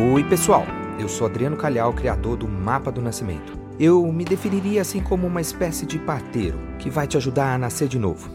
Oi, 0.00 0.22
pessoal. 0.22 0.64
Eu 0.96 1.08
sou 1.08 1.26
Adriano 1.26 1.56
Calhau, 1.56 1.92
criador 1.92 2.36
do 2.36 2.46
Mapa 2.46 2.88
do 2.92 3.02
Nascimento. 3.02 3.58
Eu 3.80 4.06
me 4.12 4.24
definiria 4.24 4.80
assim 4.80 5.02
como 5.02 5.26
uma 5.26 5.40
espécie 5.40 5.84
de 5.84 5.98
parteiro 5.98 6.56
que 6.78 6.88
vai 6.88 7.08
te 7.08 7.16
ajudar 7.16 7.52
a 7.52 7.58
nascer 7.58 7.88
de 7.88 7.98
novo. 7.98 8.30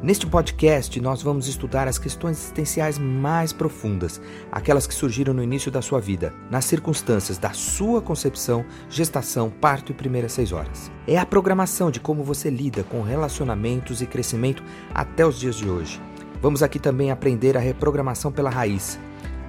Neste 0.00 0.24
podcast, 0.24 1.00
nós 1.00 1.20
vamos 1.20 1.48
estudar 1.48 1.88
as 1.88 1.98
questões 1.98 2.38
existenciais 2.38 2.96
mais 2.96 3.52
profundas, 3.52 4.20
aquelas 4.52 4.86
que 4.86 4.94
surgiram 4.94 5.34
no 5.34 5.42
início 5.42 5.68
da 5.68 5.82
sua 5.82 6.00
vida, 6.00 6.32
nas 6.48 6.64
circunstâncias 6.64 7.38
da 7.38 7.52
sua 7.52 8.00
concepção, 8.00 8.64
gestação, 8.88 9.50
parto 9.50 9.90
e 9.90 9.94
primeiras 9.96 10.30
seis 10.30 10.52
horas. 10.52 10.92
É 11.08 11.18
a 11.18 11.26
programação 11.26 11.90
de 11.90 11.98
como 11.98 12.22
você 12.22 12.48
lida 12.50 12.84
com 12.84 13.02
relacionamentos 13.02 14.00
e 14.00 14.06
crescimento 14.06 14.62
até 14.94 15.26
os 15.26 15.40
dias 15.40 15.56
de 15.56 15.68
hoje. 15.68 16.00
Vamos 16.40 16.62
aqui 16.62 16.78
também 16.78 17.10
aprender 17.10 17.56
a 17.56 17.60
reprogramação 17.60 18.30
pela 18.30 18.48
raiz, 18.48 18.96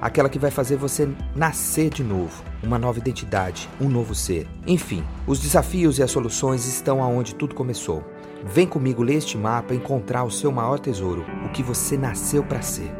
aquela 0.01 0.27
que 0.27 0.39
vai 0.39 0.49
fazer 0.49 0.75
você 0.75 1.07
nascer 1.35 1.91
de 1.91 2.03
novo, 2.03 2.43
uma 2.63 2.79
nova 2.79 2.97
identidade, 2.97 3.69
um 3.79 3.87
novo 3.87 4.15
ser. 4.15 4.47
Enfim, 4.65 5.03
os 5.27 5.39
desafios 5.39 5.99
e 5.99 6.03
as 6.03 6.09
soluções 6.09 6.65
estão 6.65 7.03
aonde 7.03 7.35
tudo 7.35 7.53
começou. 7.53 8.03
Vem 8.43 8.65
comigo 8.65 9.03
ler 9.03 9.17
este 9.17 9.37
mapa 9.37 9.73
e 9.73 9.77
encontrar 9.77 10.23
o 10.23 10.31
seu 10.31 10.51
maior 10.51 10.79
tesouro, 10.79 11.23
o 11.45 11.49
que 11.49 11.61
você 11.61 11.95
nasceu 11.95 12.43
para 12.43 12.63
ser. 12.63 12.91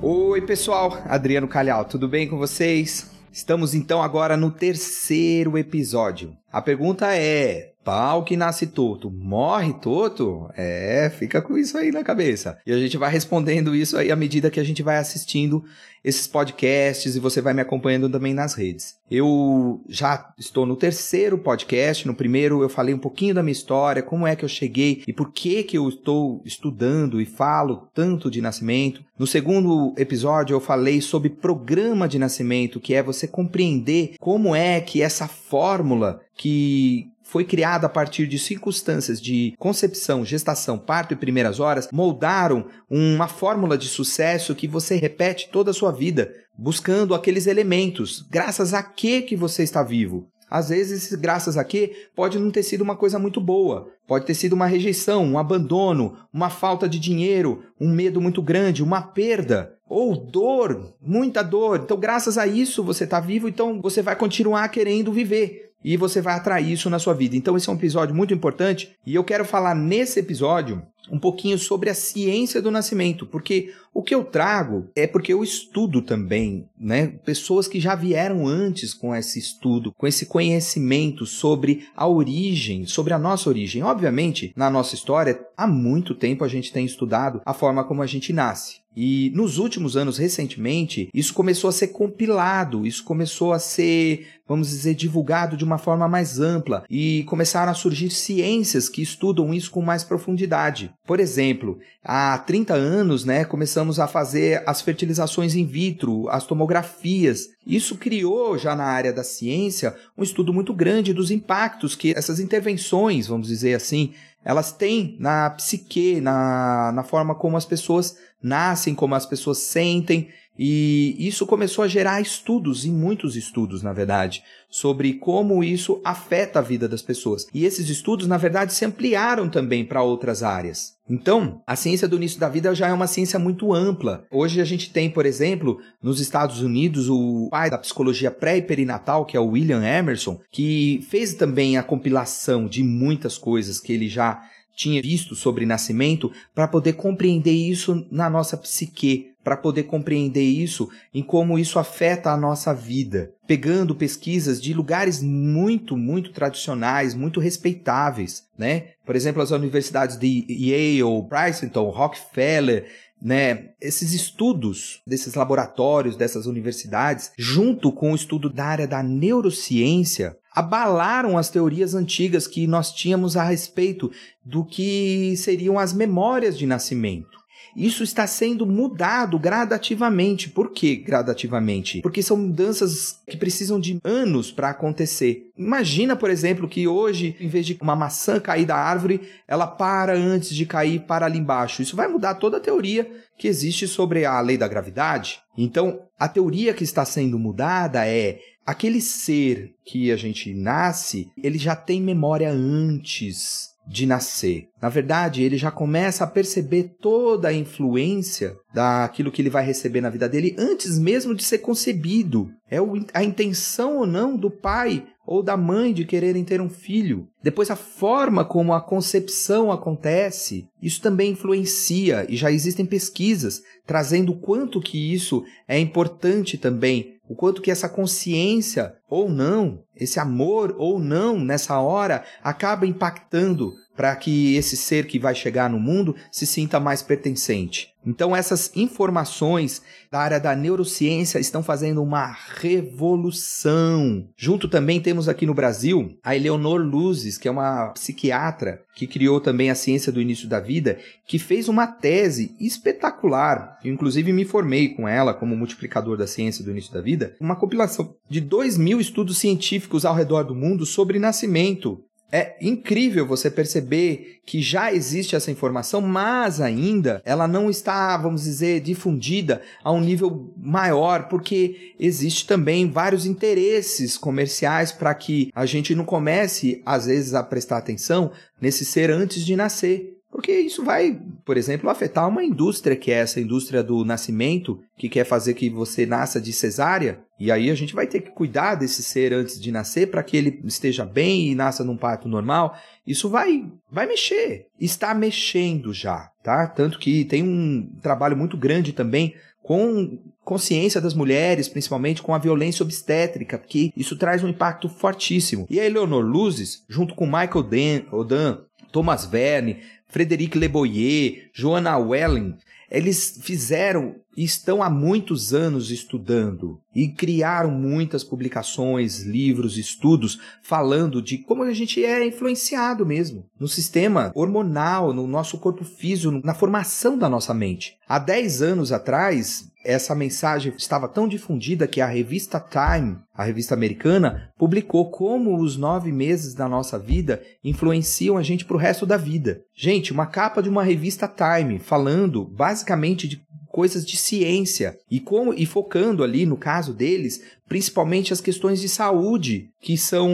Oi, 0.00 0.40
pessoal, 0.42 0.96
Adriano 1.06 1.48
Calhau, 1.48 1.84
tudo 1.84 2.06
bem 2.06 2.28
com 2.28 2.38
vocês? 2.38 3.10
Estamos 3.32 3.74
então 3.74 4.00
agora 4.00 4.36
no 4.36 4.50
terceiro 4.50 5.58
episódio. 5.58 6.36
A 6.52 6.62
pergunta 6.62 7.14
é: 7.14 7.72
pau 7.84 8.22
que 8.22 8.36
nasce 8.36 8.66
torto, 8.66 9.10
morre 9.10 9.72
torto? 9.74 10.50
É, 10.56 11.10
fica 11.10 11.40
com 11.40 11.56
isso 11.56 11.76
aí 11.76 11.90
na 11.90 12.04
cabeça. 12.04 12.58
E 12.66 12.72
a 12.72 12.78
gente 12.78 12.96
vai 12.96 13.10
respondendo 13.10 13.74
isso 13.74 13.96
aí 13.96 14.10
à 14.10 14.16
medida 14.16 14.50
que 14.50 14.60
a 14.60 14.64
gente 14.64 14.82
vai 14.82 14.96
assistindo 14.96 15.64
esses 16.04 16.26
podcasts 16.26 17.16
e 17.16 17.20
você 17.20 17.40
vai 17.40 17.52
me 17.52 17.60
acompanhando 17.60 18.08
também 18.08 18.32
nas 18.32 18.54
redes. 18.54 18.96
Eu 19.10 19.80
já 19.88 20.32
estou 20.38 20.64
no 20.64 20.76
terceiro 20.76 21.38
podcast. 21.38 22.06
No 22.06 22.14
primeiro 22.14 22.62
eu 22.62 22.68
falei 22.68 22.94
um 22.94 22.98
pouquinho 22.98 23.34
da 23.34 23.42
minha 23.42 23.52
história, 23.52 24.02
como 24.02 24.26
é 24.26 24.36
que 24.36 24.44
eu 24.44 24.48
cheguei 24.48 25.02
e 25.06 25.12
por 25.12 25.32
que 25.32 25.62
que 25.62 25.76
eu 25.76 25.88
estou 25.88 26.42
estudando 26.44 27.20
e 27.20 27.26
falo 27.26 27.88
tanto 27.94 28.30
de 28.30 28.40
nascimento. 28.40 29.02
No 29.18 29.26
segundo 29.26 29.94
episódio 29.96 30.54
eu 30.54 30.60
falei 30.60 31.00
sobre 31.00 31.30
programa 31.30 32.06
de 32.06 32.18
nascimento, 32.18 32.80
que 32.80 32.94
é 32.94 33.02
você 33.02 33.26
compreender 33.26 34.14
como 34.20 34.54
é 34.54 34.80
que 34.80 35.02
essa 35.02 35.26
fórmula 35.26 36.20
que 36.38 37.10
foi 37.22 37.44
criada 37.44 37.86
a 37.86 37.90
partir 37.90 38.26
de 38.26 38.38
circunstâncias 38.38 39.20
de 39.20 39.52
concepção, 39.58 40.24
gestação, 40.24 40.78
parto 40.78 41.12
e 41.12 41.16
primeiras 41.16 41.60
horas, 41.60 41.88
moldaram 41.92 42.66
uma 42.88 43.28
fórmula 43.28 43.76
de 43.76 43.86
sucesso 43.86 44.54
que 44.54 44.66
você 44.66 44.96
repete 44.96 45.50
toda 45.52 45.72
a 45.72 45.74
sua 45.74 45.92
vida, 45.92 46.32
buscando 46.56 47.14
aqueles 47.14 47.46
elementos, 47.46 48.26
graças 48.30 48.72
a 48.72 48.82
que 48.82 49.20
que 49.20 49.36
você 49.36 49.62
está 49.62 49.82
vivo. 49.82 50.26
Às 50.50 50.70
vezes, 50.70 51.12
graças 51.14 51.58
a 51.58 51.64
que, 51.64 51.92
pode 52.16 52.38
não 52.38 52.50
ter 52.50 52.62
sido 52.62 52.80
uma 52.80 52.96
coisa 52.96 53.18
muito 53.18 53.38
boa. 53.38 53.90
Pode 54.06 54.24
ter 54.24 54.32
sido 54.32 54.54
uma 54.54 54.64
rejeição, 54.64 55.22
um 55.22 55.38
abandono, 55.38 56.16
uma 56.32 56.48
falta 56.48 56.88
de 56.88 56.98
dinheiro, 56.98 57.62
um 57.78 57.92
medo 57.92 58.18
muito 58.18 58.40
grande, 58.40 58.82
uma 58.82 59.02
perda 59.02 59.74
ou 59.86 60.16
dor, 60.16 60.94
muita 61.02 61.42
dor. 61.42 61.80
Então, 61.82 61.98
graças 61.98 62.38
a 62.38 62.46
isso, 62.46 62.82
você 62.82 63.04
está 63.04 63.20
vivo, 63.20 63.46
então 63.46 63.80
você 63.82 64.00
vai 64.00 64.16
continuar 64.16 64.68
querendo 64.68 65.12
viver 65.12 65.67
e 65.84 65.96
você 65.96 66.20
vai 66.20 66.34
atrair 66.34 66.72
isso 66.72 66.90
na 66.90 66.98
sua 66.98 67.14
vida. 67.14 67.36
Então, 67.36 67.56
esse 67.56 67.68
é 67.68 67.72
um 67.72 67.76
episódio 67.76 68.14
muito 68.14 68.34
importante 68.34 68.96
e 69.06 69.14
eu 69.14 69.24
quero 69.24 69.44
falar 69.44 69.74
nesse 69.74 70.20
episódio 70.20 70.82
um 71.10 71.18
pouquinho 71.18 71.58
sobre 71.58 71.90
a 71.90 71.94
ciência 71.94 72.60
do 72.60 72.70
nascimento, 72.70 73.26
porque 73.26 73.72
o 73.92 74.02
que 74.02 74.14
eu 74.14 74.22
trago 74.22 74.88
é 74.94 75.06
porque 75.06 75.32
eu 75.32 75.42
estudo 75.42 76.00
também, 76.00 76.68
né? 76.78 77.08
Pessoas 77.24 77.66
que 77.66 77.80
já 77.80 77.94
vieram 77.94 78.46
antes 78.46 78.94
com 78.94 79.14
esse 79.14 79.38
estudo, 79.38 79.92
com 79.92 80.06
esse 80.06 80.26
conhecimento 80.26 81.26
sobre 81.26 81.88
a 81.96 82.06
origem, 82.06 82.86
sobre 82.86 83.12
a 83.12 83.18
nossa 83.18 83.48
origem. 83.48 83.82
Obviamente, 83.82 84.52
na 84.54 84.70
nossa 84.70 84.94
história, 84.94 85.40
há 85.56 85.66
muito 85.66 86.14
tempo 86.14 86.44
a 86.44 86.48
gente 86.48 86.72
tem 86.72 86.84
estudado 86.84 87.40
a 87.44 87.52
forma 87.52 87.82
como 87.82 88.02
a 88.02 88.06
gente 88.06 88.32
nasce. 88.32 88.76
E 89.00 89.30
nos 89.32 89.58
últimos 89.58 89.96
anos, 89.96 90.18
recentemente, 90.18 91.08
isso 91.14 91.32
começou 91.32 91.70
a 91.70 91.72
ser 91.72 91.88
compilado, 91.88 92.84
isso 92.84 93.04
começou 93.04 93.52
a 93.52 93.58
ser, 93.60 94.26
vamos 94.44 94.70
dizer, 94.70 94.94
divulgado 94.94 95.56
de 95.56 95.62
uma 95.62 95.78
forma 95.78 96.08
mais 96.08 96.40
ampla 96.40 96.84
e 96.90 97.22
começaram 97.24 97.70
a 97.70 97.76
surgir 97.76 98.10
ciências 98.10 98.88
que 98.88 99.00
estudam 99.00 99.54
isso 99.54 99.70
com 99.70 99.80
mais 99.80 100.02
profundidade. 100.02 100.92
Por 101.08 101.20
exemplo, 101.20 101.78
há 102.04 102.36
30 102.36 102.74
anos, 102.74 103.24
né, 103.24 103.42
começamos 103.42 103.98
a 103.98 104.06
fazer 104.06 104.62
as 104.66 104.82
fertilizações 104.82 105.54
in 105.54 105.64
vitro, 105.64 106.28
as 106.28 106.44
tomografias. 106.44 107.48
Isso 107.66 107.96
criou 107.96 108.58
já 108.58 108.76
na 108.76 108.84
área 108.84 109.10
da 109.10 109.24
ciência 109.24 109.96
um 110.18 110.22
estudo 110.22 110.52
muito 110.52 110.74
grande 110.74 111.14
dos 111.14 111.30
impactos 111.30 111.94
que 111.94 112.12
essas 112.12 112.38
intervenções, 112.38 113.26
vamos 113.26 113.48
dizer 113.48 113.72
assim, 113.72 114.12
elas 114.44 114.70
têm 114.70 115.16
na 115.18 115.48
psique, 115.48 116.20
na, 116.20 116.92
na 116.92 117.02
forma 117.02 117.34
como 117.34 117.56
as 117.56 117.64
pessoas 117.64 118.18
nascem, 118.42 118.94
como 118.94 119.14
as 119.14 119.24
pessoas 119.24 119.56
sentem. 119.56 120.28
E 120.58 121.14
isso 121.18 121.46
começou 121.46 121.84
a 121.84 121.88
gerar 121.88 122.20
estudos, 122.20 122.84
e 122.84 122.90
muitos 122.90 123.36
estudos, 123.36 123.82
na 123.82 123.92
verdade, 123.92 124.42
sobre 124.68 125.14
como 125.14 125.62
isso 125.62 126.00
afeta 126.04 126.58
a 126.58 126.62
vida 126.62 126.88
das 126.88 127.00
pessoas. 127.00 127.46
E 127.54 127.64
esses 127.64 127.88
estudos, 127.88 128.26
na 128.26 128.36
verdade, 128.36 128.74
se 128.74 128.84
ampliaram 128.84 129.48
também 129.48 129.84
para 129.84 130.02
outras 130.02 130.42
áreas. 130.42 130.97
Então, 131.08 131.62
a 131.66 131.74
ciência 131.74 132.06
do 132.06 132.16
início 132.16 132.38
da 132.38 132.48
vida 132.48 132.74
já 132.74 132.88
é 132.88 132.92
uma 132.92 133.06
ciência 133.06 133.38
muito 133.38 133.72
ampla. 133.72 134.26
Hoje 134.30 134.60
a 134.60 134.64
gente 134.64 134.92
tem, 134.92 135.08
por 135.08 135.24
exemplo, 135.24 135.78
nos 136.02 136.20
Estados 136.20 136.60
Unidos, 136.60 137.08
o 137.08 137.48
pai 137.50 137.70
da 137.70 137.78
psicologia 137.78 138.30
pré 138.30 138.58
e 138.58 138.62
perinatal, 138.62 139.24
que 139.24 139.36
é 139.36 139.40
o 139.40 139.48
William 139.48 139.82
Emerson, 139.82 140.38
que 140.50 141.00
fez 141.08 141.34
também 141.34 141.78
a 141.78 141.82
compilação 141.82 142.66
de 142.66 142.82
muitas 142.82 143.38
coisas 143.38 143.80
que 143.80 143.92
ele 143.92 144.08
já 144.08 144.42
tinha 144.78 145.02
visto 145.02 145.34
sobre 145.34 145.66
nascimento 145.66 146.30
para 146.54 146.68
poder 146.68 146.92
compreender 146.92 147.50
isso 147.52 148.06
na 148.12 148.30
nossa 148.30 148.56
psique, 148.56 149.32
para 149.48 149.56
poder 149.56 149.84
compreender 149.84 150.42
isso 150.42 150.90
em 151.14 151.22
como 151.22 151.58
isso 151.58 151.78
afeta 151.78 152.30
a 152.30 152.36
nossa 152.36 152.74
vida, 152.74 153.32
pegando 153.46 153.94
pesquisas 153.94 154.60
de 154.60 154.74
lugares 154.74 155.22
muito, 155.22 155.96
muito 155.96 156.32
tradicionais, 156.32 157.14
muito 157.14 157.40
respeitáveis, 157.40 158.44
né? 158.58 158.88
Por 159.06 159.16
exemplo, 159.16 159.40
as 159.40 159.50
universidades 159.50 160.18
de 160.18 160.44
Yale, 160.50 161.26
Princeton, 161.30 161.88
Rockefeller, 161.88 162.90
né, 163.22 163.70
esses 163.80 164.12
estudos 164.12 165.00
desses 165.06 165.32
laboratórios, 165.32 166.14
dessas 166.14 166.44
universidades, 166.44 167.32
junto 167.38 167.90
com 167.90 168.12
o 168.12 168.14
estudo 168.14 168.50
da 168.50 168.66
área 168.66 168.86
da 168.86 169.02
neurociência, 169.02 170.36
abalaram 170.54 171.38
as 171.38 171.48
teorias 171.48 171.94
antigas 171.94 172.46
que 172.46 172.66
nós 172.66 172.92
tínhamos 172.92 173.34
a 173.34 173.44
respeito 173.44 174.12
do 174.44 174.62
que 174.62 175.34
seriam 175.38 175.78
as 175.78 175.94
memórias 175.94 176.58
de 176.58 176.66
nascimento. 176.66 177.38
Isso 177.76 178.02
está 178.02 178.26
sendo 178.26 178.66
mudado 178.66 179.38
gradativamente. 179.38 180.48
Por 180.48 180.72
que 180.72 180.96
gradativamente? 180.96 182.00
Porque 182.00 182.22
são 182.22 182.36
mudanças 182.36 183.20
que 183.28 183.36
precisam 183.36 183.78
de 183.78 183.98
anos 184.04 184.50
para 184.50 184.70
acontecer. 184.70 185.50
Imagina, 185.56 186.16
por 186.16 186.30
exemplo, 186.30 186.68
que 186.68 186.86
hoje, 186.86 187.36
em 187.40 187.48
vez 187.48 187.66
de 187.66 187.78
uma 187.80 187.96
maçã 187.96 188.40
cair 188.40 188.66
da 188.66 188.76
árvore, 188.76 189.20
ela 189.46 189.66
para 189.66 190.14
antes 190.14 190.54
de 190.54 190.66
cair 190.66 191.00
para 191.00 191.26
ali 191.26 191.38
embaixo. 191.38 191.82
Isso 191.82 191.96
vai 191.96 192.08
mudar 192.08 192.34
toda 192.34 192.56
a 192.56 192.60
teoria 192.60 193.10
que 193.36 193.48
existe 193.48 193.86
sobre 193.86 194.24
a 194.24 194.40
lei 194.40 194.56
da 194.56 194.68
gravidade. 194.68 195.40
Então, 195.56 196.00
a 196.18 196.28
teoria 196.28 196.74
que 196.74 196.84
está 196.84 197.04
sendo 197.04 197.38
mudada 197.38 198.06
é 198.06 198.40
aquele 198.66 199.00
ser 199.00 199.74
que 199.84 200.12
a 200.12 200.16
gente 200.16 200.52
nasce, 200.52 201.30
ele 201.42 201.56
já 201.56 201.74
tem 201.74 202.02
memória 202.02 202.50
antes 202.50 203.70
de 203.88 204.04
nascer. 204.04 204.68
Na 204.80 204.90
verdade, 204.90 205.42
ele 205.42 205.56
já 205.56 205.70
começa 205.70 206.22
a 206.22 206.26
perceber 206.26 206.94
toda 207.00 207.48
a 207.48 207.52
influência 207.52 208.54
daquilo 208.72 209.32
que 209.32 209.40
ele 209.40 209.50
vai 209.50 209.64
receber 209.64 210.02
na 210.02 210.10
vida 210.10 210.28
dele 210.28 210.54
antes 210.58 210.98
mesmo 210.98 211.34
de 211.34 211.42
ser 211.42 211.58
concebido. 211.58 212.50
É 212.70 212.76
a 213.14 213.24
intenção 213.24 213.96
ou 213.96 214.06
não 214.06 214.36
do 214.36 214.50
pai 214.50 215.06
ou 215.26 215.42
da 215.42 215.56
mãe 215.56 215.92
de 215.92 216.04
quererem 216.04 216.44
ter 216.44 216.60
um 216.60 216.70
filho. 216.70 217.28
Depois, 217.42 217.70
a 217.70 217.76
forma 217.76 218.44
como 218.44 218.72
a 218.72 218.80
concepção 218.80 219.70
acontece, 219.70 220.66
isso 220.82 221.02
também 221.02 221.32
influencia 221.32 222.26
e 222.28 222.36
já 222.36 222.50
existem 222.50 222.86
pesquisas 222.86 223.62
trazendo 223.88 224.32
o 224.32 224.38
quanto 224.38 224.80
que 224.80 225.12
isso 225.12 225.42
é 225.66 225.78
importante 225.78 226.58
também 226.58 227.18
o 227.28 227.34
quanto 227.34 227.60
que 227.60 227.70
essa 227.70 227.88
consciência 227.88 228.94
ou 229.08 229.28
não, 229.28 229.82
esse 229.94 230.18
amor 230.18 230.74
ou 230.78 230.98
não 230.98 231.38
nessa 231.38 231.78
hora 231.78 232.24
acaba 232.42 232.86
impactando 232.86 233.74
para 233.94 234.14
que 234.14 234.54
esse 234.54 234.76
ser 234.76 235.06
que 235.06 235.18
vai 235.18 235.34
chegar 235.34 235.68
no 235.68 235.78
mundo 235.78 236.14
se 236.30 236.46
sinta 236.46 236.78
mais 236.78 237.02
pertencente. 237.02 237.92
Então, 238.06 238.34
essas 238.34 238.70
informações 238.76 239.82
da 240.10 240.20
área 240.20 240.38
da 240.38 240.54
neurociência 240.54 241.40
estão 241.40 241.64
fazendo 241.64 242.00
uma 242.00 242.34
revolução. 242.60 244.28
Junto 244.36 244.68
também 244.68 245.00
temos 245.00 245.28
aqui 245.28 245.44
no 245.44 245.52
Brasil 245.52 246.16
a 246.22 246.34
Eleonor 246.36 246.80
Luzes, 246.80 247.36
que 247.36 247.48
é 247.48 247.50
uma 247.50 247.88
psiquiatra 247.88 248.80
que 248.94 249.06
criou 249.06 249.40
também 249.40 249.68
a 249.68 249.74
ciência 249.74 250.12
do 250.12 250.22
início 250.22 250.48
da 250.48 250.60
vida, 250.60 250.98
que 251.26 251.38
fez 251.38 251.68
uma 251.68 251.86
tese 251.88 252.54
espetacular 252.60 253.77
inclusive 253.84 254.32
me 254.32 254.44
formei 254.44 254.88
com 254.88 255.06
ela 255.08 255.34
como 255.34 255.56
multiplicador 255.56 256.16
da 256.16 256.26
ciência 256.26 256.64
do 256.64 256.70
início 256.70 256.92
da 256.92 257.00
vida, 257.00 257.36
uma 257.40 257.56
compilação 257.56 258.14
de 258.28 258.40
2 258.40 258.76
mil 258.76 259.00
estudos 259.00 259.38
científicos 259.38 260.04
ao 260.04 260.14
redor 260.14 260.42
do 260.42 260.54
mundo 260.54 260.84
sobre 260.84 261.18
nascimento. 261.18 262.02
É 262.30 262.56
incrível 262.60 263.26
você 263.26 263.50
perceber 263.50 264.40
que 264.44 264.60
já 264.60 264.92
existe 264.92 265.34
essa 265.34 265.50
informação, 265.50 266.02
mas 266.02 266.60
ainda 266.60 267.22
ela 267.24 267.48
não 267.48 267.70
está, 267.70 268.14
vamos 268.18 268.42
dizer, 268.42 268.80
difundida 268.80 269.62
a 269.82 269.90
um 269.90 270.00
nível 270.00 270.52
maior, 270.54 271.28
porque 271.28 271.94
existe 271.98 272.46
também 272.46 272.90
vários 272.90 273.24
interesses 273.24 274.18
comerciais 274.18 274.92
para 274.92 275.14
que 275.14 275.50
a 275.54 275.64
gente 275.64 275.94
não 275.94 276.04
comece, 276.04 276.82
às 276.84 277.06
vezes, 277.06 277.32
a 277.32 277.42
prestar 277.42 277.78
atenção 277.78 278.30
nesse 278.60 278.84
ser 278.84 279.10
antes 279.10 279.42
de 279.42 279.56
nascer. 279.56 280.17
Porque 280.38 280.52
isso 280.52 280.84
vai, 280.84 281.20
por 281.44 281.56
exemplo, 281.56 281.90
afetar 281.90 282.28
uma 282.28 282.44
indústria 282.44 282.94
que 282.94 283.10
é 283.10 283.16
essa 283.16 283.40
indústria 283.40 283.82
do 283.82 284.04
nascimento, 284.04 284.80
que 284.96 285.08
quer 285.08 285.24
fazer 285.24 285.54
que 285.54 285.68
você 285.68 286.06
nasça 286.06 286.40
de 286.40 286.52
cesárea. 286.52 287.18
E 287.40 287.50
aí 287.50 287.68
a 287.68 287.74
gente 287.74 287.92
vai 287.92 288.06
ter 288.06 288.20
que 288.20 288.30
cuidar 288.30 288.76
desse 288.76 289.02
ser 289.02 289.32
antes 289.32 289.60
de 289.60 289.72
nascer 289.72 290.12
para 290.12 290.22
que 290.22 290.36
ele 290.36 290.60
esteja 290.64 291.04
bem 291.04 291.48
e 291.48 291.56
nasça 291.56 291.82
num 291.82 291.96
parto 291.96 292.28
normal. 292.28 292.78
Isso 293.04 293.28
vai 293.28 293.66
vai 293.90 294.06
mexer. 294.06 294.66
Está 294.78 295.12
mexendo 295.12 295.92
já, 295.92 296.30
tá? 296.40 296.68
Tanto 296.68 297.00
que 297.00 297.24
tem 297.24 297.42
um 297.42 297.90
trabalho 298.00 298.36
muito 298.36 298.56
grande 298.56 298.92
também 298.92 299.34
com 299.60 300.20
consciência 300.44 301.00
das 301.00 301.14
mulheres, 301.14 301.68
principalmente 301.68 302.22
com 302.22 302.32
a 302.32 302.38
violência 302.38 302.84
obstétrica, 302.84 303.58
porque 303.58 303.92
isso 303.96 304.16
traz 304.16 304.44
um 304.44 304.48
impacto 304.48 304.88
fortíssimo. 304.88 305.66
E 305.68 305.80
a 305.80 305.84
Eleanor 305.84 306.24
Luzes, 306.24 306.84
junto 306.88 307.16
com 307.16 307.26
Michael 307.26 307.64
Dan, 307.64 308.02
Odan, 308.12 308.58
Thomas 308.90 309.26
Verne, 309.26 309.80
Frederic 310.06 310.56
Leboyer, 310.56 311.50
Joanna 311.52 311.98
Welling, 311.98 312.56
eles 312.90 313.38
fizeram 313.42 314.16
estão 314.44 314.82
há 314.82 314.90
muitos 314.90 315.52
anos 315.52 315.90
estudando 315.90 316.80
e 316.94 317.08
criaram 317.08 317.70
muitas 317.70 318.24
publicações, 318.24 319.22
livros, 319.22 319.76
estudos 319.76 320.40
falando 320.62 321.22
de 321.22 321.38
como 321.38 321.62
a 321.62 321.72
gente 321.72 322.04
é 322.04 322.26
influenciado 322.26 323.06
mesmo 323.06 323.46
no 323.58 323.68
sistema 323.68 324.32
hormonal, 324.34 325.12
no 325.12 325.26
nosso 325.26 325.58
corpo 325.58 325.84
físico, 325.84 326.40
na 326.44 326.54
formação 326.54 327.16
da 327.16 327.28
nossa 327.28 327.54
mente. 327.54 327.96
Há 328.08 328.18
10 328.18 328.62
anos 328.62 328.92
atrás, 328.92 329.70
essa 329.84 330.14
mensagem 330.14 330.74
estava 330.76 331.08
tão 331.08 331.28
difundida 331.28 331.86
que 331.86 332.00
a 332.00 332.06
revista 332.06 332.60
Time, 332.60 333.18
a 333.34 333.44
revista 333.44 333.74
americana, 333.74 334.50
publicou 334.58 335.10
como 335.10 335.58
os 335.58 335.76
nove 335.76 336.12
meses 336.12 336.52
da 336.52 336.68
nossa 336.68 336.98
vida 336.98 337.42
influenciam 337.64 338.36
a 338.36 338.42
gente 338.42 338.64
para 338.64 338.76
o 338.76 338.78
resto 338.78 339.06
da 339.06 339.16
vida. 339.16 339.62
Gente, 339.74 340.12
uma 340.12 340.26
capa 340.26 340.62
de 340.62 340.68
uma 340.68 340.82
revista 340.82 341.28
Time 341.28 341.78
falando 341.78 342.44
basicamente 342.44 343.28
de 343.28 343.40
coisas 343.78 344.04
de 344.04 344.16
ciência. 344.16 344.98
E 345.08 345.22
e 345.56 345.64
focando 345.64 346.24
ali 346.24 346.44
no 346.44 346.56
caso 346.56 346.92
deles, 346.92 347.44
principalmente 347.68 348.32
as 348.32 348.40
questões 348.40 348.80
de 348.80 348.88
saúde 348.88 349.70
que 349.80 349.96
são 349.96 350.28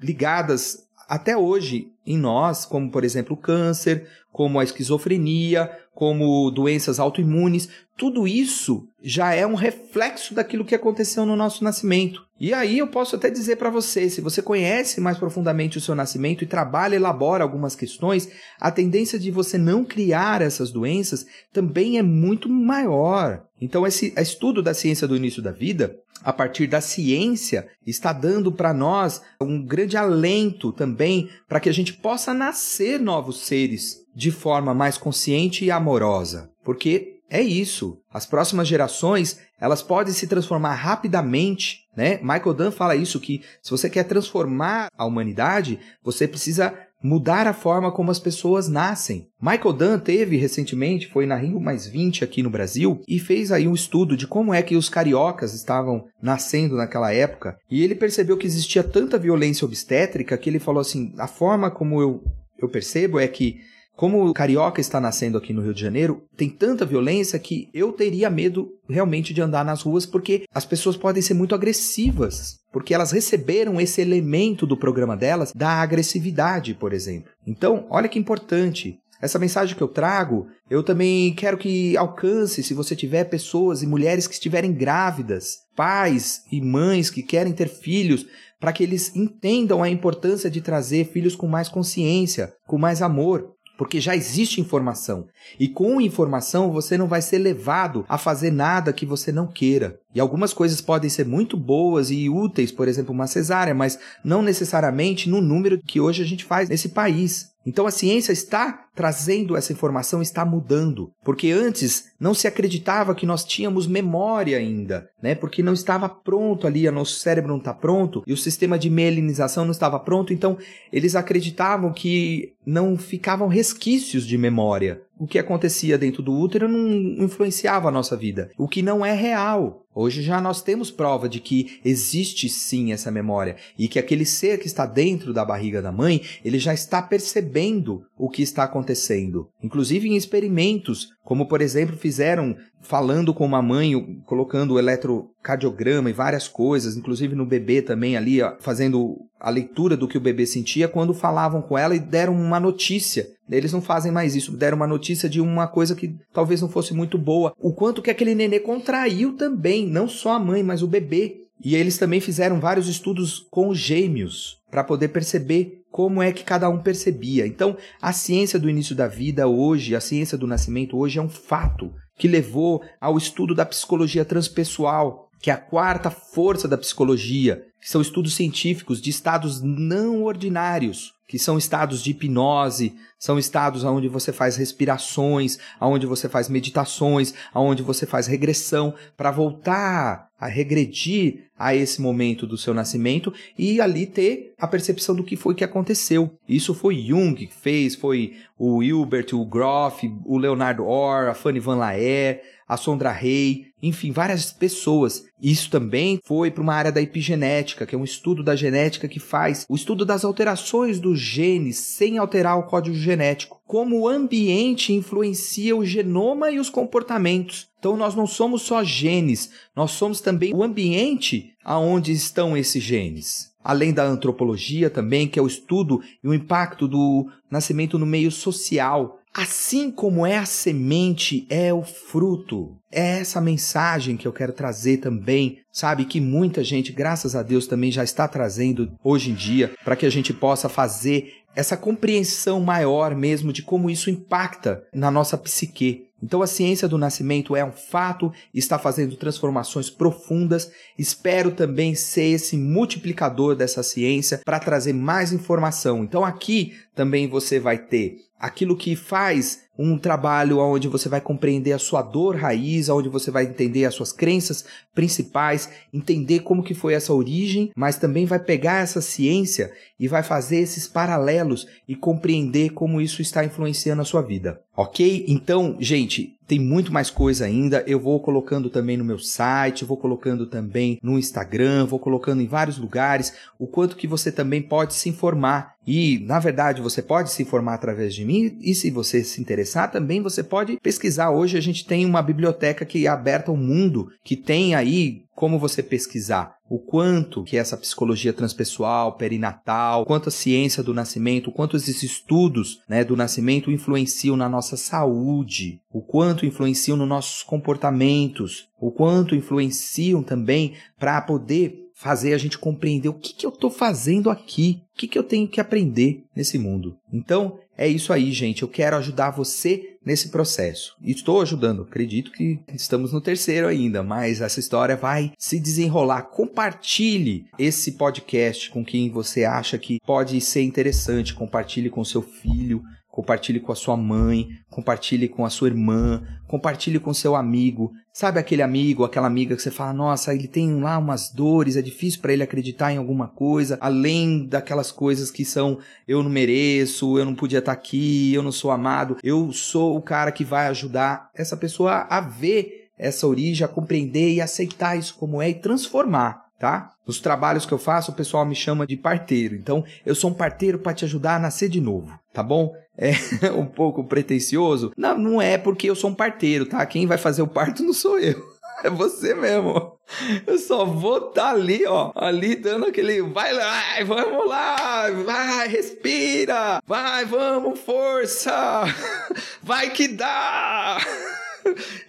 ligadas 0.00 0.86
até 1.08 1.36
hoje 1.36 1.88
em 2.06 2.16
nós, 2.16 2.64
como 2.64 2.88
por 2.88 3.02
exemplo 3.02 3.34
o 3.34 3.36
câncer, 3.36 4.06
como 4.30 4.60
a 4.60 4.62
esquizofrenia, 4.62 5.68
como 5.92 6.52
doenças 6.52 7.00
autoimunes, 7.00 7.68
tudo 8.02 8.26
isso 8.26 8.88
já 9.00 9.32
é 9.32 9.46
um 9.46 9.54
reflexo 9.54 10.34
daquilo 10.34 10.64
que 10.64 10.74
aconteceu 10.74 11.24
no 11.24 11.36
nosso 11.36 11.62
nascimento. 11.62 12.26
E 12.40 12.52
aí 12.52 12.80
eu 12.80 12.88
posso 12.88 13.14
até 13.14 13.30
dizer 13.30 13.54
para 13.54 13.70
você, 13.70 14.10
se 14.10 14.20
você 14.20 14.42
conhece 14.42 15.00
mais 15.00 15.18
profundamente 15.18 15.78
o 15.78 15.80
seu 15.80 15.94
nascimento 15.94 16.42
e 16.42 16.48
trabalha, 16.48 16.96
elabora 16.96 17.44
algumas 17.44 17.76
questões, 17.76 18.28
a 18.60 18.72
tendência 18.72 19.20
de 19.20 19.30
você 19.30 19.56
não 19.56 19.84
criar 19.84 20.42
essas 20.42 20.72
doenças 20.72 21.24
também 21.52 21.96
é 21.96 22.02
muito 22.02 22.48
maior. 22.48 23.44
Então 23.60 23.86
esse 23.86 24.12
estudo 24.16 24.60
da 24.64 24.74
ciência 24.74 25.06
do 25.06 25.16
início 25.16 25.40
da 25.40 25.52
vida, 25.52 25.94
a 26.24 26.32
partir 26.32 26.66
da 26.66 26.80
ciência, 26.80 27.68
está 27.86 28.12
dando 28.12 28.50
para 28.50 28.74
nós 28.74 29.22
um 29.40 29.64
grande 29.64 29.96
alento 29.96 30.72
também 30.72 31.28
para 31.48 31.60
que 31.60 31.68
a 31.68 31.72
gente 31.72 31.92
possa 31.92 32.34
nascer 32.34 32.98
novos 32.98 33.46
seres 33.46 33.98
de 34.12 34.32
forma 34.32 34.74
mais 34.74 34.98
consciente 34.98 35.64
e 35.64 35.70
amorosa. 35.70 36.50
Porque 36.64 37.12
é 37.32 37.40
isso. 37.40 37.98
As 38.12 38.26
próximas 38.26 38.68
gerações, 38.68 39.38
elas 39.58 39.82
podem 39.82 40.12
se 40.12 40.26
transformar 40.26 40.74
rapidamente, 40.74 41.78
né? 41.96 42.18
Michael 42.18 42.52
Dunn 42.52 42.70
fala 42.70 42.94
isso 42.94 43.18
que 43.18 43.40
se 43.62 43.70
você 43.70 43.88
quer 43.88 44.04
transformar 44.04 44.88
a 44.98 45.06
humanidade, 45.06 45.80
você 46.04 46.28
precisa 46.28 46.76
mudar 47.02 47.46
a 47.46 47.54
forma 47.54 47.90
como 47.90 48.10
as 48.10 48.18
pessoas 48.18 48.68
nascem. 48.68 49.28
Michael 49.40 49.72
Dunn 49.72 49.98
teve 49.98 50.36
recentemente, 50.36 51.08
foi 51.08 51.24
na 51.24 51.36
Rio 51.36 51.58
Mais 51.58 51.86
20 51.86 52.22
aqui 52.22 52.42
no 52.42 52.50
Brasil, 52.50 53.00
e 53.08 53.18
fez 53.18 53.50
aí 53.50 53.66
um 53.66 53.74
estudo 53.74 54.14
de 54.14 54.26
como 54.26 54.52
é 54.52 54.62
que 54.62 54.76
os 54.76 54.90
cariocas 54.90 55.54
estavam 55.54 56.04
nascendo 56.22 56.76
naquela 56.76 57.12
época, 57.12 57.56
e 57.70 57.82
ele 57.82 57.94
percebeu 57.94 58.36
que 58.36 58.46
existia 58.46 58.84
tanta 58.84 59.18
violência 59.18 59.64
obstétrica 59.64 60.36
que 60.36 60.50
ele 60.50 60.60
falou 60.60 60.82
assim: 60.82 61.14
a 61.18 61.26
forma 61.26 61.70
como 61.70 62.00
eu, 62.00 62.22
eu 62.60 62.68
percebo 62.68 63.18
é 63.18 63.26
que 63.26 63.56
como 64.02 64.26
o 64.26 64.34
carioca 64.34 64.80
está 64.80 65.00
nascendo 65.00 65.38
aqui 65.38 65.52
no 65.52 65.62
Rio 65.62 65.72
de 65.72 65.80
Janeiro, 65.80 66.24
tem 66.36 66.50
tanta 66.50 66.84
violência 66.84 67.38
que 67.38 67.68
eu 67.72 67.92
teria 67.92 68.28
medo 68.28 68.68
realmente 68.88 69.32
de 69.32 69.40
andar 69.40 69.64
nas 69.64 69.82
ruas 69.82 70.04
porque 70.04 70.44
as 70.52 70.64
pessoas 70.64 70.96
podem 70.96 71.22
ser 71.22 71.34
muito 71.34 71.54
agressivas, 71.54 72.56
porque 72.72 72.92
elas 72.92 73.12
receberam 73.12 73.80
esse 73.80 74.00
elemento 74.00 74.66
do 74.66 74.76
programa 74.76 75.16
delas 75.16 75.52
da 75.54 75.80
agressividade, 75.80 76.74
por 76.74 76.92
exemplo. 76.92 77.30
Então, 77.46 77.86
olha 77.90 78.08
que 78.08 78.18
importante. 78.18 78.98
Essa 79.20 79.38
mensagem 79.38 79.76
que 79.76 79.82
eu 79.84 79.86
trago, 79.86 80.48
eu 80.68 80.82
também 80.82 81.32
quero 81.32 81.56
que 81.56 81.96
alcance, 81.96 82.60
se 82.60 82.74
você 82.74 82.96
tiver 82.96 83.26
pessoas 83.26 83.84
e 83.84 83.86
mulheres 83.86 84.26
que 84.26 84.34
estiverem 84.34 84.72
grávidas, 84.72 85.58
pais 85.76 86.42
e 86.50 86.60
mães 86.60 87.08
que 87.08 87.22
querem 87.22 87.52
ter 87.52 87.68
filhos, 87.68 88.26
para 88.58 88.72
que 88.72 88.82
eles 88.82 89.14
entendam 89.14 89.80
a 89.80 89.88
importância 89.88 90.50
de 90.50 90.60
trazer 90.60 91.04
filhos 91.04 91.36
com 91.36 91.46
mais 91.46 91.68
consciência, 91.68 92.52
com 92.66 92.76
mais 92.76 93.00
amor 93.00 93.54
porque 93.76 94.00
já 94.00 94.14
existe 94.14 94.60
informação. 94.60 95.26
E 95.58 95.68
com 95.68 96.00
informação 96.00 96.72
você 96.72 96.96
não 96.96 97.08
vai 97.08 97.22
ser 97.22 97.38
levado 97.38 98.04
a 98.08 98.18
fazer 98.18 98.50
nada 98.50 98.92
que 98.92 99.06
você 99.06 99.32
não 99.32 99.46
queira. 99.46 99.98
E 100.14 100.20
algumas 100.20 100.52
coisas 100.52 100.80
podem 100.80 101.08
ser 101.08 101.26
muito 101.26 101.56
boas 101.56 102.10
e 102.10 102.28
úteis, 102.28 102.70
por 102.70 102.88
exemplo, 102.88 103.12
uma 103.12 103.26
cesárea, 103.26 103.74
mas 103.74 103.98
não 104.24 104.42
necessariamente 104.42 105.28
no 105.28 105.40
número 105.40 105.80
que 105.80 106.00
hoje 106.00 106.22
a 106.22 106.26
gente 106.26 106.44
faz 106.44 106.68
nesse 106.68 106.90
país. 106.90 107.52
Então 107.64 107.86
a 107.86 107.90
ciência 107.90 108.32
está 108.32 108.86
trazendo 108.94 109.56
essa 109.56 109.72
informação, 109.72 110.20
está 110.20 110.44
mudando, 110.44 111.12
porque 111.24 111.50
antes 111.50 112.10
não 112.18 112.34
se 112.34 112.46
acreditava 112.46 113.14
que 113.14 113.24
nós 113.24 113.44
tínhamos 113.44 113.86
memória 113.86 114.58
ainda, 114.58 115.08
né? 115.22 115.34
Porque 115.34 115.62
não 115.62 115.72
estava 115.72 116.08
pronto 116.08 116.66
ali, 116.66 116.86
o 116.88 116.92
nosso 116.92 117.20
cérebro 117.20 117.50
não 117.50 117.58
está 117.58 117.72
pronto 117.72 118.22
e 118.26 118.32
o 118.32 118.36
sistema 118.36 118.78
de 118.78 118.90
mielinização 118.90 119.64
não 119.64 119.70
estava 119.70 119.98
pronto, 119.98 120.32
então 120.32 120.58
eles 120.92 121.14
acreditavam 121.14 121.92
que 121.92 122.52
não 122.66 122.98
ficavam 122.98 123.48
resquícios 123.48 124.26
de 124.26 124.36
memória. 124.36 125.00
O 125.22 125.26
que 125.28 125.38
acontecia 125.38 125.96
dentro 125.96 126.20
do 126.20 126.32
útero 126.32 126.66
não 126.66 127.24
influenciava 127.24 127.86
a 127.86 127.92
nossa 127.92 128.16
vida, 128.16 128.50
o 128.58 128.66
que 128.66 128.82
não 128.82 129.06
é 129.06 129.14
real. 129.14 129.86
Hoje 129.94 130.20
já 130.20 130.40
nós 130.40 130.62
temos 130.62 130.90
prova 130.90 131.28
de 131.28 131.38
que 131.38 131.78
existe 131.84 132.48
sim 132.48 132.92
essa 132.92 133.08
memória 133.08 133.54
e 133.78 133.86
que 133.86 134.00
aquele 134.00 134.26
ser 134.26 134.58
que 134.58 134.66
está 134.66 134.84
dentro 134.84 135.32
da 135.32 135.44
barriga 135.44 135.80
da 135.80 135.92
mãe, 135.92 136.22
ele 136.44 136.58
já 136.58 136.74
está 136.74 137.00
percebendo 137.00 138.02
o 138.18 138.28
que 138.28 138.42
está 138.42 138.64
acontecendo. 138.64 139.48
Inclusive 139.62 140.08
em 140.08 140.16
experimentos, 140.16 141.10
como 141.22 141.46
por 141.46 141.60
exemplo 141.60 141.96
fizeram 141.96 142.56
falando 142.82 143.32
com 143.32 143.46
uma 143.46 143.62
mãe, 143.62 144.20
colocando 144.26 144.74
o 144.74 144.78
eletrocardiograma 144.78 146.10
e 146.10 146.12
várias 146.12 146.48
coisas, 146.48 146.96
inclusive 146.96 147.34
no 147.34 147.46
bebê 147.46 147.80
também 147.80 148.16
ali, 148.16 148.40
fazendo 148.60 149.16
a 149.40 149.48
leitura 149.48 149.96
do 149.96 150.08
que 150.08 150.18
o 150.18 150.20
bebê 150.20 150.44
sentia 150.46 150.88
quando 150.88 151.14
falavam 151.14 151.62
com 151.62 151.78
ela 151.78 151.94
e 151.94 152.00
deram 152.00 152.34
uma 152.34 152.60
notícia. 152.60 153.28
Eles 153.50 153.72
não 153.72 153.80
fazem 153.80 154.10
mais 154.10 154.34
isso, 154.34 154.56
deram 154.56 154.76
uma 154.76 154.86
notícia 154.86 155.28
de 155.28 155.40
uma 155.40 155.66
coisa 155.66 155.94
que 155.94 156.14
talvez 156.32 156.60
não 156.60 156.68
fosse 156.68 156.92
muito 156.92 157.16
boa. 157.16 157.54
O 157.58 157.72
quanto 157.72 158.02
que 158.02 158.10
aquele 158.10 158.34
nenê 158.34 158.58
contraiu 158.58 159.36
também, 159.36 159.86
não 159.86 160.08
só 160.08 160.34
a 160.34 160.38
mãe, 160.38 160.62
mas 160.62 160.82
o 160.82 160.88
bebê. 160.88 161.38
E 161.64 161.76
eles 161.76 161.96
também 161.96 162.20
fizeram 162.20 162.58
vários 162.58 162.88
estudos 162.88 163.46
com 163.50 163.72
gêmeos 163.72 164.58
para 164.70 164.82
poder 164.82 165.08
perceber 165.08 165.82
como 165.92 166.22
é 166.22 166.32
que 166.32 166.42
cada 166.42 166.68
um 166.68 166.78
percebia. 166.78 167.46
Então, 167.46 167.76
a 168.00 168.12
ciência 168.12 168.58
do 168.58 168.68
início 168.68 168.96
da 168.96 169.06
vida 169.06 169.46
hoje, 169.46 169.94
a 169.94 170.00
ciência 170.00 170.36
do 170.36 170.46
nascimento 170.46 170.96
hoje 170.96 171.18
é 171.18 171.22
um 171.22 171.28
fato 171.28 171.92
que 172.18 172.28
levou 172.28 172.82
ao 173.00 173.16
estudo 173.16 173.54
da 173.54 173.66
psicologia 173.66 174.24
transpessoal, 174.24 175.28
que 175.40 175.50
é 175.50 175.54
a 175.54 175.58
quarta 175.58 176.10
força 176.10 176.68
da 176.68 176.78
psicologia, 176.78 177.64
que 177.80 177.90
são 177.90 178.00
estudos 178.00 178.34
científicos 178.34 179.00
de 179.00 179.10
estados 179.10 179.60
não 179.60 180.22
ordinários, 180.22 181.12
que 181.32 181.38
são 181.38 181.56
estados 181.56 182.02
de 182.02 182.10
hipnose, 182.10 182.94
são 183.18 183.38
estados 183.38 183.84
onde 183.84 184.06
você 184.06 184.34
faz 184.34 184.54
respirações, 184.54 185.58
onde 185.80 186.04
você 186.04 186.28
faz 186.28 186.46
meditações, 186.46 187.32
onde 187.54 187.82
você 187.82 188.04
faz 188.04 188.26
regressão 188.26 188.94
para 189.16 189.30
voltar 189.30 190.28
a 190.38 190.46
regredir 190.46 191.46
a 191.56 191.74
esse 191.74 192.02
momento 192.02 192.46
do 192.46 192.58
seu 192.58 192.74
nascimento 192.74 193.32
e 193.56 193.80
ali 193.80 194.04
ter 194.04 194.52
a 194.58 194.68
percepção 194.68 195.14
do 195.14 195.24
que 195.24 195.34
foi 195.34 195.54
que 195.54 195.64
aconteceu. 195.64 196.36
Isso 196.46 196.74
foi 196.74 196.96
Jung 196.96 197.34
que 197.34 197.54
fez, 197.54 197.94
foi 197.94 198.34
o 198.58 198.82
Hilbert, 198.82 199.28
o 199.32 199.46
Groff, 199.46 200.06
o 200.26 200.36
Leonardo 200.36 200.84
Orr, 200.84 201.30
a 201.30 201.34
Fanny 201.34 201.60
Van 201.60 201.76
Laer, 201.76 202.42
a 202.72 202.76
Sondra 202.76 203.12
Rey, 203.12 203.66
enfim, 203.82 204.12
várias 204.12 204.50
pessoas. 204.50 205.24
Isso 205.40 205.70
também 205.70 206.18
foi 206.24 206.50
para 206.50 206.62
uma 206.62 206.74
área 206.74 206.90
da 206.90 207.02
epigenética, 207.02 207.84
que 207.84 207.94
é 207.94 207.98
um 207.98 208.04
estudo 208.04 208.42
da 208.42 208.56
genética 208.56 209.06
que 209.06 209.20
faz 209.20 209.66
o 209.68 209.74
estudo 209.74 210.06
das 210.06 210.24
alterações 210.24 210.98
dos 210.98 211.20
genes 211.22 211.78
sem 211.78 212.18
alterar 212.18 212.58
o 212.58 212.64
código 212.64 212.96
genético. 212.96 213.60
Como 213.66 214.00
o 214.00 214.08
ambiente 214.08 214.92
influencia 214.92 215.76
o 215.76 215.84
genoma 215.84 216.50
e 216.50 216.58
os 216.58 216.68
comportamentos. 216.68 217.68
Então 217.78 217.96
nós 217.96 218.14
não 218.14 218.26
somos 218.26 218.62
só 218.62 218.84
genes, 218.84 219.50
nós 219.74 219.92
somos 219.92 220.20
também 220.20 220.54
o 220.54 220.62
ambiente 220.62 221.54
aonde 221.64 222.12
estão 222.12 222.56
esses 222.56 222.82
genes. 222.82 223.52
Além 223.64 223.92
da 223.92 224.04
antropologia 224.04 224.90
também, 224.90 225.28
que 225.28 225.38
é 225.38 225.42
o 225.42 225.46
estudo 225.46 226.02
e 226.22 226.28
o 226.28 226.34
impacto 226.34 226.88
do 226.88 227.28
nascimento 227.50 227.98
no 227.98 228.06
meio 228.06 228.30
social, 228.30 229.21
Assim 229.34 229.90
como 229.90 230.26
é 230.26 230.36
a 230.36 230.44
semente, 230.44 231.46
é 231.48 231.72
o 231.72 231.82
fruto. 231.82 232.76
É 232.90 233.20
essa 233.20 233.40
mensagem 233.40 234.16
que 234.16 234.28
eu 234.28 234.32
quero 234.32 234.52
trazer 234.52 234.98
também, 234.98 235.60
sabe? 235.72 236.04
Que 236.04 236.20
muita 236.20 236.62
gente, 236.62 236.92
graças 236.92 237.34
a 237.34 237.42
Deus, 237.42 237.66
também 237.66 237.90
já 237.90 238.04
está 238.04 238.28
trazendo 238.28 238.92
hoje 239.02 239.30
em 239.30 239.34
dia, 239.34 239.72
para 239.82 239.96
que 239.96 240.04
a 240.04 240.10
gente 240.10 240.34
possa 240.34 240.68
fazer 240.68 241.32
essa 241.54 241.76
compreensão 241.76 242.60
maior 242.60 243.14
mesmo 243.14 243.52
de 243.52 243.62
como 243.62 243.90
isso 243.90 244.10
impacta 244.10 244.84
na 244.92 245.10
nossa 245.10 245.36
psique. 245.38 246.06
Então 246.22 246.40
a 246.40 246.46
ciência 246.46 246.86
do 246.86 246.96
nascimento 246.96 247.56
é 247.56 247.64
um 247.64 247.72
fato, 247.72 248.32
está 248.54 248.78
fazendo 248.78 249.16
transformações 249.16 249.90
profundas. 249.90 250.70
Espero 250.96 251.50
também 251.50 251.94
ser 251.94 252.26
esse 252.26 252.56
multiplicador 252.56 253.56
dessa 253.56 253.82
ciência 253.82 254.40
para 254.44 254.60
trazer 254.60 254.92
mais 254.92 255.32
informação. 255.32 256.04
Então 256.04 256.24
aqui 256.24 256.74
também 256.94 257.28
você 257.28 257.58
vai 257.58 257.76
ter 257.76 258.18
aquilo 258.42 258.76
que 258.76 258.96
faz 258.96 259.62
um 259.78 259.96
trabalho 259.98 260.58
onde 260.58 260.88
você 260.88 261.08
vai 261.08 261.20
compreender 261.20 261.72
a 261.72 261.78
sua 261.78 262.02
dor 262.02 262.36
raiz, 262.36 262.88
onde 262.88 263.08
você 263.08 263.30
vai 263.30 263.44
entender 263.44 263.84
as 263.84 263.94
suas 263.94 264.12
crenças 264.12 264.64
principais, 264.94 265.70
entender 265.92 266.40
como 266.40 266.62
que 266.62 266.74
foi 266.74 266.94
essa 266.94 267.12
origem, 267.12 267.70
mas 267.74 267.96
também 267.96 268.26
vai 268.26 268.38
pegar 268.38 268.82
essa 268.82 269.00
ciência 269.00 269.72
e 269.98 270.08
vai 270.08 270.22
fazer 270.22 270.58
esses 270.58 270.86
paralelos 270.86 271.66
e 271.88 271.94
compreender 271.94 272.70
como 272.70 273.00
isso 273.00 273.22
está 273.22 273.44
influenciando 273.44 274.02
a 274.02 274.04
sua 274.04 274.20
vida. 274.20 274.60
Ok? 274.76 275.24
Então, 275.28 275.76
gente, 275.78 276.38
tem 276.46 276.58
muito 276.58 276.92
mais 276.92 277.08
coisa 277.08 277.44
ainda. 277.44 277.84
Eu 277.86 278.00
vou 278.00 278.20
colocando 278.20 278.68
também 278.68 278.96
no 278.96 279.04
meu 279.04 279.18
site, 279.18 279.84
vou 279.84 279.96
colocando 279.96 280.46
também 280.46 280.98
no 281.02 281.18
Instagram, 281.18 281.86
vou 281.86 281.98
colocando 281.98 282.42
em 282.42 282.46
vários 282.46 282.78
lugares 282.78 283.32
o 283.58 283.66
quanto 283.66 283.96
que 283.96 284.06
você 284.06 284.32
também 284.32 284.60
pode 284.60 284.94
se 284.94 285.08
informar. 285.08 285.74
E, 285.86 286.18
na 286.26 286.38
verdade, 286.38 286.82
você 286.82 287.00
pode 287.00 287.30
se 287.30 287.42
informar 287.42 287.74
através 287.74 288.14
de 288.14 288.24
mim 288.24 288.58
e 288.60 288.74
se 288.74 288.90
você 288.90 289.24
se 289.24 289.40
interessar, 289.40 289.61
também 289.88 290.20
você 290.20 290.42
pode 290.42 290.78
pesquisar. 290.80 291.30
Hoje 291.30 291.56
a 291.56 291.60
gente 291.60 291.86
tem 291.86 292.04
uma 292.04 292.22
biblioteca 292.22 292.84
que 292.84 293.06
é 293.06 293.08
aberta 293.08 293.50
ao 293.50 293.56
mundo, 293.56 294.08
que 294.24 294.36
tem 294.36 294.74
aí 294.74 295.22
como 295.34 295.58
você 295.58 295.82
pesquisar 295.82 296.56
o 296.72 296.78
quanto 296.78 297.44
que 297.44 297.58
essa 297.58 297.76
psicologia 297.76 298.32
transpessoal, 298.32 299.18
perinatal, 299.18 300.06
quanto 300.06 300.30
a 300.30 300.32
ciência 300.32 300.82
do 300.82 300.94
nascimento, 300.94 301.52
quanto 301.52 301.76
esses 301.76 302.02
estudos 302.02 302.80
né, 302.88 303.04
do 303.04 303.14
nascimento 303.14 303.70
influenciam 303.70 304.38
na 304.38 304.48
nossa 304.48 304.74
saúde, 304.74 305.82
o 305.92 306.00
quanto 306.00 306.46
influenciam 306.46 306.96
nos 306.96 307.06
nossos 307.06 307.42
comportamentos, 307.42 308.68
o 308.80 308.90
quanto 308.90 309.34
influenciam 309.34 310.22
também 310.22 310.72
para 310.98 311.20
poder 311.20 311.90
fazer 312.02 312.34
a 312.34 312.38
gente 312.38 312.58
compreender 312.58 313.08
o 313.08 313.14
que, 313.14 313.32
que 313.32 313.46
eu 313.46 313.50
estou 313.50 313.70
fazendo 313.70 314.28
aqui, 314.28 314.82
o 314.92 314.98
que, 314.98 315.06
que 315.06 315.16
eu 315.16 315.22
tenho 315.22 315.46
que 315.46 315.60
aprender 315.60 316.24
nesse 316.34 316.58
mundo. 316.58 316.96
Então, 317.12 317.60
é 317.78 317.86
isso 317.86 318.12
aí, 318.12 318.32
gente. 318.32 318.62
Eu 318.62 318.68
quero 318.68 318.96
ajudar 318.96 319.30
você 319.30 319.96
nesse 320.04 320.30
processo. 320.30 320.96
E 321.00 321.12
estou 321.12 321.40
ajudando. 321.40 321.82
Acredito 321.82 322.32
que 322.32 322.58
estamos 322.74 323.12
no 323.12 323.20
terceiro 323.20 323.68
ainda, 323.68 324.02
mas 324.02 324.40
essa 324.40 324.58
história 324.58 324.96
vai 324.96 325.32
se 325.38 325.60
desenrolar. 325.60 326.22
Compartilhe 326.22 327.46
esse 327.56 327.92
podcast 327.92 328.68
com 328.70 328.84
quem 328.84 329.08
você 329.08 329.44
acha 329.44 329.78
que 329.78 329.98
pode 330.04 330.40
ser 330.40 330.62
interessante. 330.62 331.32
Compartilhe 331.32 331.88
com 331.88 332.04
seu 332.04 332.20
filho, 332.20 332.82
compartilhe 333.08 333.60
com 333.60 333.70
a 333.70 333.76
sua 333.76 333.96
mãe, 333.96 334.48
compartilhe 334.68 335.28
com 335.28 335.44
a 335.44 335.50
sua 335.50 335.68
irmã, 335.68 336.20
compartilhe 336.48 336.98
com 336.98 337.14
seu 337.14 337.36
amigo. 337.36 337.92
Sabe 338.12 338.38
aquele 338.38 338.60
amigo, 338.60 339.04
aquela 339.04 339.26
amiga 339.26 339.56
que 339.56 339.62
você 339.62 339.70
fala, 339.70 339.94
nossa, 339.94 340.34
ele 340.34 340.46
tem 340.46 340.80
lá 340.82 340.98
umas 340.98 341.30
dores, 341.30 341.76
é 341.76 341.82
difícil 341.82 342.20
para 342.20 342.34
ele 342.34 342.42
acreditar 342.42 342.92
em 342.92 342.98
alguma 342.98 343.26
coisa, 343.26 343.78
além 343.80 344.46
daquelas 344.46 344.92
coisas 344.92 345.30
que 345.30 345.46
são 345.46 345.78
eu 346.06 346.22
não 346.22 346.28
mereço, 346.28 347.18
eu 347.18 347.24
não 347.24 347.34
podia 347.34 347.60
estar 347.60 347.74
tá 347.74 347.78
aqui, 347.78 348.34
eu 348.34 348.42
não 348.42 348.52
sou 348.52 348.70
amado. 348.70 349.16
Eu 349.24 349.50
sou 349.50 349.96
o 349.96 350.02
cara 350.02 350.30
que 350.30 350.44
vai 350.44 350.66
ajudar 350.66 351.30
essa 351.34 351.56
pessoa 351.56 352.06
a 352.10 352.20
ver 352.20 352.90
essa 352.98 353.26
origem, 353.26 353.64
a 353.64 353.68
compreender 353.68 354.34
e 354.34 354.42
aceitar 354.42 354.94
isso 354.98 355.14
como 355.14 355.40
é 355.40 355.48
e 355.48 355.54
transformar 355.54 356.42
tá? 356.62 356.92
Nos 357.04 357.18
trabalhos 357.18 357.66
que 357.66 357.72
eu 357.72 357.78
faço, 357.78 358.12
o 358.12 358.14
pessoal 358.14 358.46
me 358.46 358.54
chama 358.54 358.86
de 358.86 358.96
parteiro. 358.96 359.56
Então, 359.56 359.84
eu 360.06 360.14
sou 360.14 360.30
um 360.30 360.34
parteiro 360.34 360.78
para 360.78 360.94
te 360.94 361.04
ajudar 361.04 361.34
a 361.34 361.38
nascer 361.40 361.68
de 361.68 361.80
novo, 361.80 362.16
tá 362.32 362.42
bom? 362.42 362.72
É 362.96 363.12
um 363.52 363.66
pouco 363.66 364.04
pretencioso? 364.04 364.92
Não, 364.96 365.16
não 365.18 365.42
é 365.42 365.58
porque 365.58 365.88
eu 365.88 365.94
sou 365.94 366.10
um 366.10 366.14
parteiro, 366.14 366.66
tá? 366.66 366.84
Quem 366.86 367.06
vai 367.06 367.18
fazer 367.18 367.42
o 367.42 367.48
parto 367.48 367.82
não 367.82 367.92
sou 367.92 368.18
eu. 368.18 368.40
É 368.82 368.90
você 368.90 369.32
mesmo. 369.32 369.96
Eu 370.44 370.58
só 370.58 370.84
vou 370.84 371.28
estar 371.28 371.42
tá 371.42 371.50
ali, 371.50 371.86
ó, 371.86 372.10
ali 372.16 372.56
dando 372.56 372.86
aquele 372.86 373.22
vai 373.22 373.52
lá, 373.52 373.80
vamos 374.04 374.48
lá, 374.48 375.08
vai, 375.24 375.68
respira, 375.68 376.82
vai, 376.84 377.24
vamos, 377.24 377.78
força, 377.78 378.82
vai 379.62 379.90
que 379.90 380.08
dá, 380.08 380.98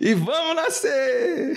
e 0.02 0.16
vamos 0.16 0.56
nascer 0.56 1.54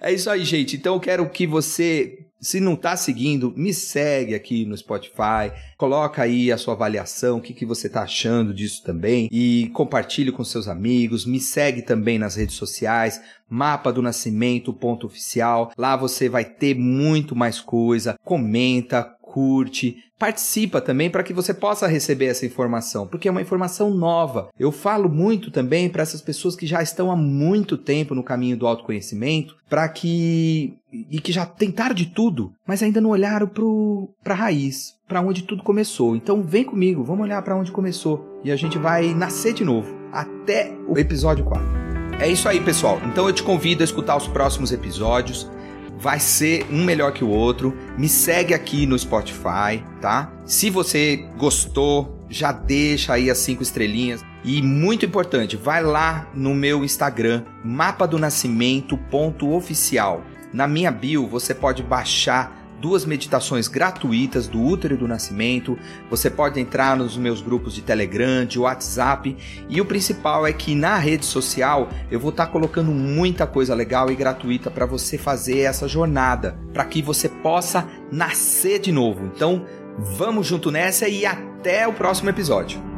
é 0.00 0.12
isso 0.12 0.30
aí, 0.30 0.44
gente. 0.44 0.76
Então 0.76 0.94
eu 0.94 1.00
quero 1.00 1.28
que 1.28 1.46
você, 1.46 2.18
se 2.42 2.58
não 2.58 2.74
está 2.74 2.96
seguindo, 2.96 3.54
me 3.56 3.72
segue 3.72 4.34
aqui 4.34 4.66
no 4.66 4.76
Spotify, 4.76 5.52
coloca 5.78 6.22
aí 6.22 6.50
a 6.50 6.58
sua 6.58 6.74
avaliação, 6.74 7.38
o 7.38 7.40
que, 7.40 7.54
que 7.54 7.64
você 7.64 7.86
está 7.86 8.02
achando 8.02 8.52
disso 8.52 8.82
também 8.82 9.28
e 9.30 9.70
compartilhe 9.72 10.32
com 10.32 10.42
seus 10.42 10.66
amigos. 10.66 11.24
Me 11.24 11.38
segue 11.38 11.82
também 11.82 12.18
nas 12.18 12.34
redes 12.34 12.56
sociais, 12.56 13.22
mapa 13.48 13.92
do 13.92 14.02
nascimento 14.02 14.72
ponto 14.72 15.06
oficial. 15.06 15.70
Lá 15.78 15.94
você 15.94 16.28
vai 16.28 16.44
ter 16.44 16.74
muito 16.74 17.36
mais 17.36 17.60
coisa. 17.60 18.18
Comenta, 18.24 19.04
curte, 19.32 19.96
participa 20.18 20.80
também 20.80 21.10
para 21.10 21.22
que 21.22 21.32
você 21.32 21.54
possa 21.54 21.86
receber 21.86 22.26
essa 22.26 22.46
informação, 22.46 23.06
porque 23.06 23.26
é 23.26 23.30
uma 23.30 23.40
informação 23.40 23.90
nova. 23.90 24.50
Eu 24.58 24.70
falo 24.70 25.08
muito 25.08 25.50
também 25.50 25.88
para 25.88 26.02
essas 26.02 26.20
pessoas 26.20 26.54
que 26.54 26.66
já 26.66 26.82
estão 26.82 27.10
há 27.10 27.16
muito 27.16 27.76
tempo 27.76 28.14
no 28.14 28.22
caminho 28.22 28.56
do 28.56 28.66
autoconhecimento, 28.66 29.56
para 29.68 29.88
que 29.88 30.74
e 30.92 31.18
que 31.18 31.32
já 31.32 31.46
tentaram 31.46 31.94
de 31.94 32.06
tudo, 32.06 32.52
mas 32.66 32.82
ainda 32.82 33.00
não 33.00 33.10
olharam 33.10 33.50
para 34.22 34.34
a 34.34 34.36
raiz, 34.36 34.94
para 35.08 35.22
onde 35.22 35.42
tudo 35.42 35.62
começou. 35.62 36.14
Então 36.14 36.42
vem 36.42 36.64
comigo, 36.64 37.02
vamos 37.02 37.24
olhar 37.24 37.40
para 37.42 37.56
onde 37.56 37.72
começou 37.72 38.40
e 38.44 38.52
a 38.52 38.56
gente 38.56 38.76
vai 38.76 39.14
nascer 39.14 39.54
de 39.54 39.64
novo 39.64 39.92
até 40.12 40.76
o 40.86 40.98
episódio 40.98 41.44
4. 41.46 41.66
É 42.20 42.28
isso 42.28 42.48
aí, 42.48 42.60
pessoal. 42.60 43.00
Então 43.06 43.26
eu 43.26 43.32
te 43.32 43.42
convido 43.42 43.82
a 43.82 43.84
escutar 43.84 44.16
os 44.16 44.28
próximos 44.28 44.70
episódios 44.70 45.50
vai 46.02 46.18
ser 46.18 46.66
um 46.68 46.82
melhor 46.84 47.12
que 47.12 47.22
o 47.22 47.28
outro. 47.28 47.72
Me 47.96 48.08
segue 48.08 48.52
aqui 48.52 48.86
no 48.86 48.98
Spotify, 48.98 49.84
tá? 50.00 50.32
Se 50.44 50.68
você 50.68 51.28
gostou, 51.38 52.26
já 52.28 52.50
deixa 52.50 53.12
aí 53.14 53.30
as 53.30 53.38
cinco 53.38 53.62
estrelinhas. 53.62 54.24
E 54.44 54.60
muito 54.60 55.06
importante, 55.06 55.56
vai 55.56 55.80
lá 55.80 56.28
no 56.34 56.52
meu 56.52 56.84
Instagram, 56.84 57.44
mapa 57.64 58.08
do. 58.08 58.18
Na 60.52 60.66
minha 60.66 60.90
bio 60.90 61.26
você 61.28 61.54
pode 61.54 61.84
baixar 61.84 62.61
duas 62.82 63.04
meditações 63.04 63.68
gratuitas 63.68 64.48
do 64.48 64.60
útero 64.60 64.96
do 64.96 65.06
nascimento. 65.06 65.78
Você 66.10 66.28
pode 66.28 66.58
entrar 66.58 66.96
nos 66.96 67.16
meus 67.16 67.40
grupos 67.40 67.74
de 67.74 67.80
Telegram, 67.80 68.44
de 68.44 68.58
WhatsApp. 68.58 69.36
E 69.68 69.80
o 69.80 69.84
principal 69.84 70.44
é 70.44 70.52
que 70.52 70.74
na 70.74 70.98
rede 70.98 71.24
social 71.24 71.88
eu 72.10 72.18
vou 72.18 72.30
estar 72.30 72.46
tá 72.46 72.52
colocando 72.52 72.90
muita 72.90 73.46
coisa 73.46 73.72
legal 73.72 74.10
e 74.10 74.16
gratuita 74.16 74.68
para 74.68 74.84
você 74.84 75.16
fazer 75.16 75.60
essa 75.60 75.86
jornada, 75.86 76.58
para 76.72 76.84
que 76.84 77.00
você 77.00 77.28
possa 77.28 77.86
nascer 78.10 78.80
de 78.80 78.90
novo. 78.90 79.30
Então, 79.34 79.64
vamos 79.96 80.48
junto 80.48 80.72
nessa 80.72 81.08
e 81.08 81.24
até 81.24 81.86
o 81.86 81.92
próximo 81.92 82.30
episódio. 82.30 82.91